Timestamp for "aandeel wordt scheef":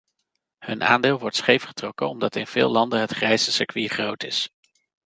0.83-1.63